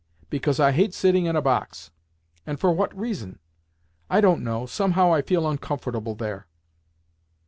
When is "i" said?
0.59-0.71, 4.09-4.19, 5.13-5.21